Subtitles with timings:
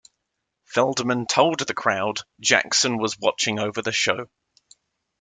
[0.65, 4.29] Feldman told the crowd Jackson was watching over the show.